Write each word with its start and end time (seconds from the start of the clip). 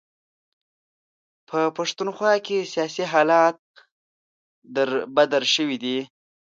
په 1.47 1.59
پښتونخوا 1.77 2.33
کې 2.45 2.69
سیاسي 2.73 3.05
حالات 3.11 3.57
در 4.75 4.89
بدر 5.15 5.43
شوي 5.55 5.77
دي. 5.83 5.97